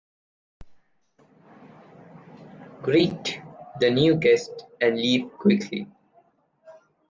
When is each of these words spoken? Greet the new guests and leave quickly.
Greet 2.81 3.39
the 3.79 3.91
new 3.91 4.15
guests 4.15 4.63
and 4.81 4.95
leave 4.97 5.31
quickly. 5.37 5.85